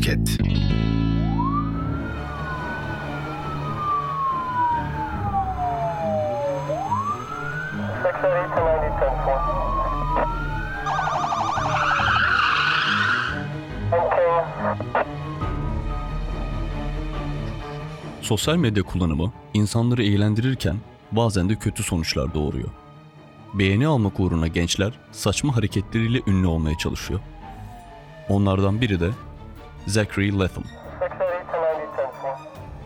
[0.00, 0.40] Podcast.
[18.20, 20.76] Sosyal medya kullanımı insanları eğlendirirken
[21.12, 22.68] bazen de kötü sonuçlar doğuruyor.
[23.54, 27.20] Beğeni almak uğruna gençler saçma hareketleriyle ünlü olmaya çalışıyor.
[28.28, 29.10] Onlardan biri de
[29.86, 30.64] Zachary Latham.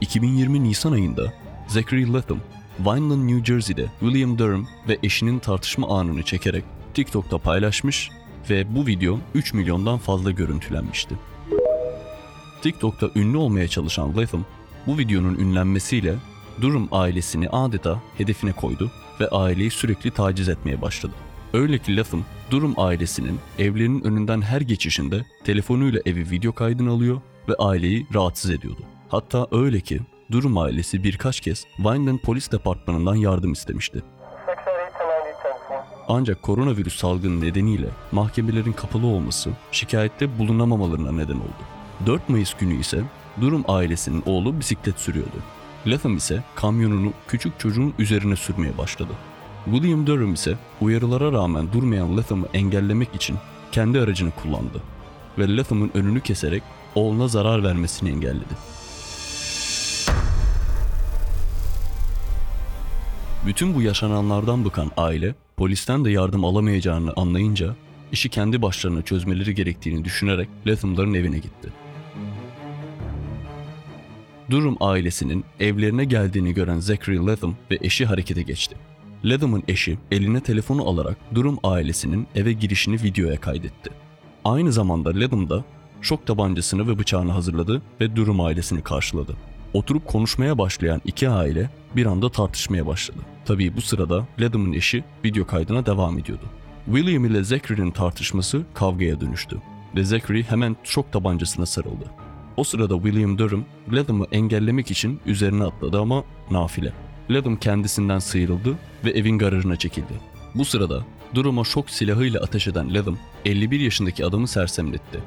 [0.00, 1.32] 2020 Nisan ayında
[1.68, 2.38] Zachary Latham,
[2.80, 8.10] Vineland, New Jersey'de William Durham ve eşinin tartışma anını çekerek TikTok'ta paylaşmış
[8.50, 11.14] ve bu video 3 milyondan fazla görüntülenmişti.
[12.62, 14.44] TikTok'ta ünlü olmaya çalışan Latham,
[14.86, 16.14] bu videonun ünlenmesiyle
[16.60, 21.14] Durham ailesini adeta hedefine koydu ve aileyi sürekli taciz etmeye başladı.
[21.54, 27.54] Öyle ki Latham, Durham ailesinin evlerinin önünden her geçişinde telefonuyla evi video kaydını alıyor ve
[27.54, 28.80] aileyi rahatsız ediyordu.
[29.08, 30.00] Hatta öyle ki
[30.32, 34.02] Durham ailesi birkaç kez Vineland Polis Departmanı'ndan yardım istemişti.
[36.08, 41.62] Ancak koronavirüs salgını nedeniyle mahkemelerin kapalı olması şikayette bulunamamalarına neden oldu.
[42.06, 43.02] 4 Mayıs günü ise
[43.40, 45.36] Durum ailesinin oğlu bisiklet sürüyordu.
[45.86, 49.12] Latham ise kamyonunu küçük çocuğun üzerine sürmeye başladı.
[49.64, 53.36] William Durham ise uyarılara rağmen durmayan Latham'ı engellemek için
[53.72, 54.82] kendi aracını kullandı
[55.38, 56.62] ve Latham'ın önünü keserek
[56.94, 58.54] oğluna zarar vermesini engelledi.
[63.46, 67.74] Bütün bu yaşananlardan bıkan aile, polisten de yardım alamayacağını anlayınca
[68.12, 71.72] işi kendi başlarına çözmeleri gerektiğini düşünerek Latham'ların evine gitti.
[74.50, 78.76] Durham ailesinin evlerine geldiğini gören Zachary Latham ve eşi harekete geçti.
[79.24, 83.90] Latham'ın eşi eline telefonu alarak Durham ailesinin eve girişini videoya kaydetti.
[84.44, 85.64] Aynı zamanda Latham da
[86.00, 89.36] şok tabancasını ve bıçağını hazırladı ve Durham ailesini karşıladı.
[89.72, 93.18] Oturup konuşmaya başlayan iki aile bir anda tartışmaya başladı.
[93.44, 96.44] Tabii bu sırada Latham'ın eşi video kaydına devam ediyordu.
[96.86, 99.62] William ile Zachary'nin tartışması kavgaya dönüştü
[99.96, 102.10] ve Zachary hemen şok tabancasına sarıldı.
[102.56, 106.92] O sırada William Durham, Latham'ı engellemek için üzerine atladı ama nafile.
[107.30, 108.74] Latham kendisinden sıyrıldı
[109.04, 110.12] ve evin garajına çekildi.
[110.54, 111.04] Bu sırada
[111.34, 115.20] Durham'a şok silahıyla ateş eden Latham, 51 yaşındaki adamı sersemletti.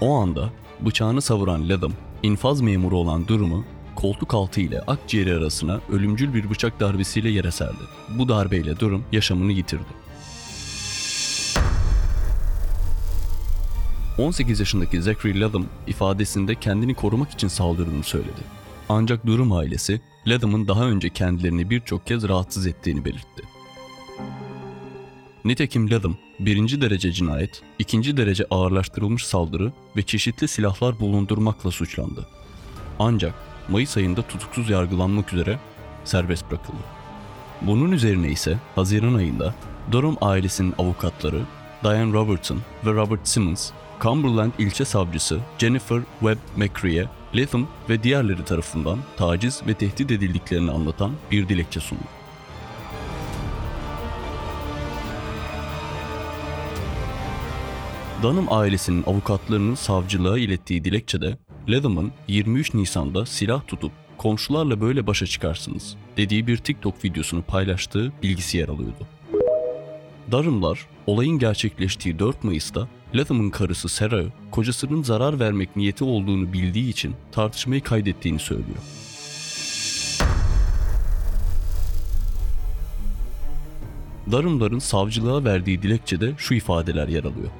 [0.00, 0.50] O anda
[0.80, 1.92] bıçağını savuran Latham,
[2.22, 3.64] infaz memuru olan Durham'ı
[3.96, 7.82] koltuk altı ile akciğeri arasına ölümcül bir bıçak darbesiyle yere serdi.
[8.18, 10.02] Bu darbeyle Durham yaşamını yitirdi.
[14.18, 18.61] 18 yaşındaki Zachary Latham ifadesinde kendini korumak için saldırdığını söyledi.
[18.94, 23.42] Ancak durum ailesi Latham'ın daha önce kendilerini birçok kez rahatsız ettiğini belirtti.
[25.44, 32.26] Nitekim Latham, birinci derece cinayet, ikinci derece ağırlaştırılmış saldırı ve çeşitli silahlar bulundurmakla suçlandı.
[32.98, 33.34] Ancak
[33.68, 35.58] Mayıs ayında tutuksuz yargılanmak üzere
[36.04, 36.82] serbest bırakıldı.
[37.62, 39.54] Bunun üzerine ise Haziran ayında
[39.92, 41.42] Durham ailesinin avukatları
[41.84, 43.70] Diane Robertson ve Robert Simmons
[44.00, 51.12] Cumberland ilçe savcısı Jennifer Webb McCree'ye Latham ve diğerleri tarafından taciz ve tehdit edildiklerini anlatan
[51.30, 52.02] bir dilekçe sundu.
[58.22, 61.38] Dunham ailesinin avukatlarının savcılığa ilettiği dilekçede
[61.68, 68.58] Latham'ın 23 Nisan'da silah tutup komşularla böyle başa çıkarsınız dediği bir TikTok videosunu paylaştığı bilgisi
[68.58, 69.06] yer alıyordu.
[70.32, 77.14] Darımlar olayın gerçekleştiği 4 Mayıs'ta Latham'ın karısı Sarah, kocasının zarar vermek niyeti olduğunu bildiği için
[77.32, 78.78] tartışmayı kaydettiğini söylüyor.
[84.32, 87.50] Darımların savcılığa verdiği dilekçede şu ifadeler yer alıyor.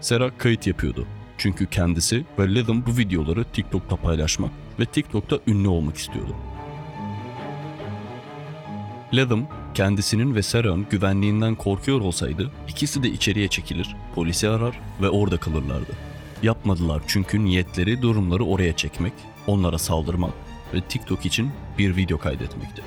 [0.00, 1.06] Sarah kayıt yapıyordu.
[1.38, 4.50] Çünkü kendisi ve Latham bu videoları TikTok'ta paylaşmak
[4.80, 6.34] ve TikTok'ta ünlü olmak istiyordu.
[9.12, 15.36] Latham, kendisinin ve Sarah'ın güvenliğinden korkuyor olsaydı ikisi de içeriye çekilir, polisi arar ve orada
[15.36, 15.92] kalırlardı.
[16.42, 19.12] Yapmadılar çünkü niyetleri durumları oraya çekmek,
[19.46, 20.32] onlara saldırmak
[20.74, 22.82] ve TikTok için bir video kaydetmekti.